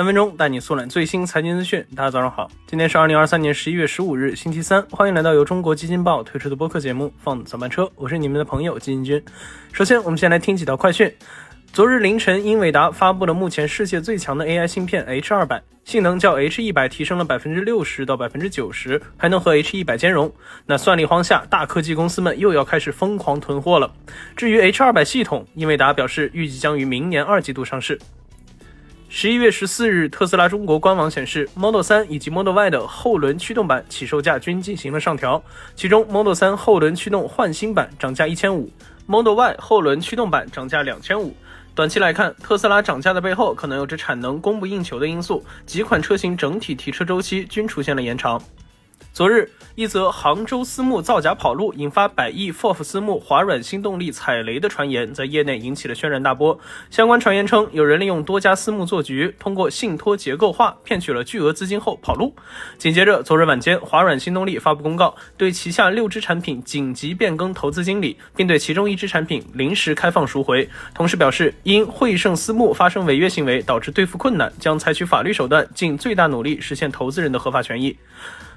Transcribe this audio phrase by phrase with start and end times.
[0.00, 1.84] 三分钟带你速览最新财经资讯。
[1.94, 4.82] 大家早上好，今天是二零二三年十一月十五日，星期三。
[4.90, 9.22] 欢迎来到由中国基金报推出的播客节目《放早班车》，我是你们的朋友基金君。
[9.74, 11.14] 首先，我们先来听几条快讯。
[11.70, 20.32] 昨日凌晨，英伟达发布了目前世界最强的 AI 芯片 H 二百，性能较 H 一百提升了百分之六十到百分之九十，还能和 H 一百兼容。
[20.64, 23.92] 那算力荒下，大科技公司们又要开始疯狂囤货了。
[24.34, 28.00] 至于 H 二百系统，英伟达表示预计将于明年二季度上市。
[29.12, 35.42] 十一月十四日，特斯拉中国官网显示，Model 3以及 Model Y 的后轮驱动版起售价均进行了上调。
[35.74, 38.70] 其中，Model 3后轮驱动换新版涨价一千五
[39.06, 41.34] ，Model Y 后轮驱动版涨价两千五。
[41.74, 48.40] 短期来看，特斯拉涨价的背后可能有着产能供不应求的因素，几款车型整体提车周期均出现了延长。
[49.12, 56.56] 昨日，一则杭州私募造假跑路，引发百亿 FOF 私募华软新动力踩雷的传言，在业内引起了轩然大波。
[56.90, 62.36] 相关传言称，有人利用多家私募做局，通过信托结构化骗取了巨额资金后跑路。
[62.78, 70.68] 紧接着，昨日晚间，华软新动力发布公告，对旗下六只产品紧急变更投资经理，并对其中一只产品临时开放赎回。
[70.94, 77.98] 同时表示，因汇盛私募发生违约行为导致兑付困难，将采取法律手段，尽最大努力实现投资人的合法权益。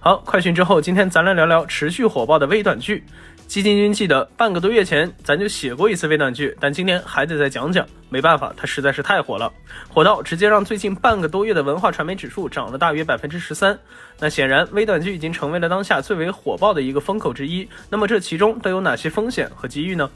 [0.00, 3.02] 好，快讯之后，今天咱来聊聊持续火爆的微短剧。
[3.48, 7.84] 基金君记得，半个多月前咱就写过一次微短剧，但今天还得再讲讲。
[8.08, 9.52] 没办法，它实在是太火了，
[9.88, 13.76] 火到直接让最近半个多月的文化传媒指数涨了大约百分之十三。
[14.20, 17.68] 那显然，微短剧已经成为了当下最为火爆的一个风口之一。
[17.90, 20.08] 那么这其中都有哪些风险和机遇呢？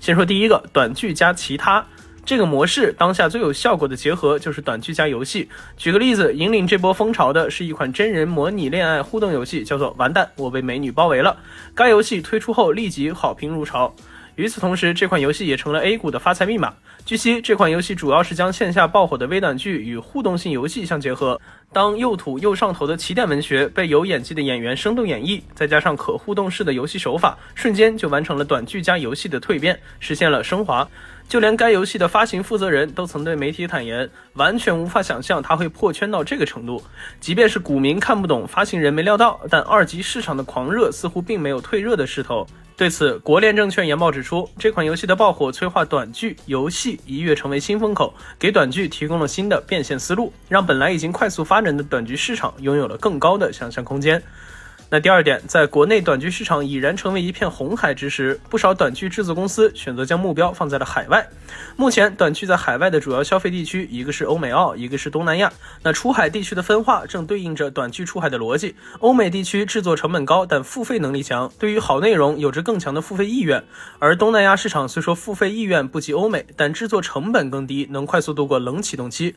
[0.00, 1.86] 先说第一个，短剧加其他。
[2.28, 5.48] 这个模式当下最有效果的结合就是短剧加游戏。
[5.78, 11.30] 举个例子，引领这波风潮的是一款真人模拟恋爱互动游戏，叫做《完蛋，我被美女包围了》。
[11.74, 13.94] 该游戏推出后立即好评如潮。
[14.38, 16.72] 与此同时，这款游戏也成了 A 股的发财密码。
[17.04, 21.40] 据悉，这款游戏主要是将线下爆火的微短剧与互动性游戏相结合。
[21.72, 30.88] 当又土又上头的起点文学被有演技的演员生动演绎，再加上可互动式的游戏手法，瞬间就完成了短剧加游戏的蜕变，实现了升华。
[31.28, 36.80] 就连该游戏的发行负责人都曾对媒体坦言，完全无法想象它会破圈到这个程度。
[37.18, 42.46] 即便是股民看不懂，发行人没料到，但二级市场的狂热似乎并没有退热的势头。
[42.78, 54.22] 对此，国联证券研报指出，这款游戏的爆火催化短剧游戏一跃成为新风口，给短剧提供了新的变现思路，让本来已经快速发展的短剧市场拥有了更高的想象空间。
[54.90, 61.28] 那第二点，在国内短剧市场已然成为一片红海之时，不少短剧制作公司选择将目标放在了海外。
[61.76, 65.52] 目前，短剧在海外的主要消费地区，一个是欧美澳，一个是东南亚。
[65.82, 68.76] 那出海地区的分化正对应着短剧出海的逻辑。
[69.00, 73.62] 欧美地区制作成本高，但付费能力强，对于好内容有着更强的付费意愿。
[73.98, 79.36] 而东南亚市场虽说付费意愿不及欧美，但制作成本更低，能快速度过冷启动期。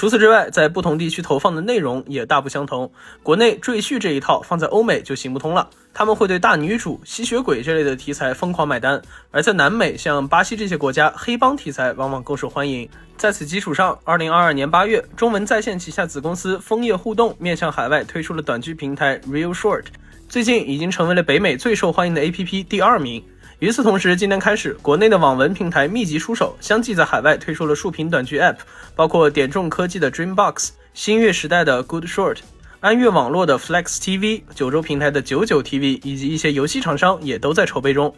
[0.00, 2.90] 除此之外，在不同地区投放的内容也大不相同。
[3.22, 8.98] 国内赘婿这一套放在欧美就行不通了，他们会对大女主、吸血鬼这类的题材疯狂买单；
[9.30, 12.88] 而在南美，像巴西这些国家，黑帮题材往往更受欢迎。
[13.18, 19.84] 在此基础上，二零二二年八月，中文在线旗下子公司枫叶互动面向海外推出了短剧平台 Real Short，
[20.30, 23.22] 最近已经成为了北美最受欢迎的 APP 第二名。
[23.60, 28.56] 与此同时，今年开始，国内的网文平台密集出手，相继在海外推出了竖屏短剧 App，
[28.96, 32.38] 包括点众科技的 Dreambox、新月时代的 Good Short。
[32.80, 38.14] 安悦网络的 Flex TV、九州平台的九九 TV 以及一些游戏厂商也都在筹备中。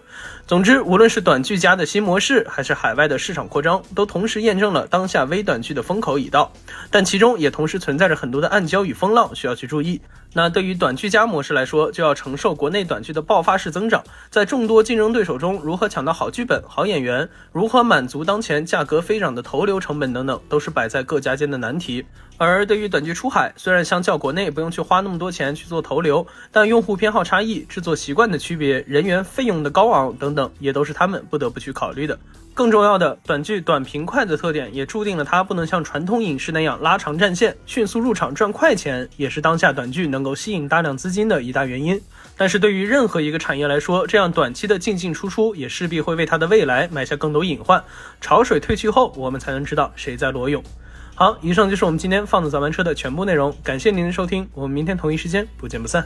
[0.46, 6.52] 总之，无论是短剧加的新模式，还是海外的市场扩张，都同时验证了当下微短剧的风口已到。
[6.92, 10.00] 但其中也同时存在着很多的暗礁与风浪需要去注意。
[10.32, 22.04] 那对于短剧加模式来说，就要承受国内短剧的爆发式增长，在众多竞争对手中，如何抢到好剧本、好演员，如何满足当前价格飞涨的投流成本等等，都是摆在各家间的难题。
[22.48, 32.18] 而对于短剧出海，虽然相较国内不用去花那么多钱去做投流，但用户偏好差异、制作习惯的区别、人员费用的高昂等等，也都是他们不得不去考虑的。
[32.54, 41.98] 更重要的，短剧短平快的特点，也注定了它不能像传统影视那样拉长战线、迅速入场赚快钱，也是当下短剧能够吸引大量资金的一大原因。
[42.36, 47.82] 但是对于任何一个产业来说，这样短期的进进出出，也势必会为它的未来埋下更多隐患。
[48.20, 50.62] 潮水退去后，我们才能知道谁在裸泳。
[51.14, 56.04] 好，以上就是我们今天放的早班车的全部内容，感谢您的收听，我们明天同一时间不见不散。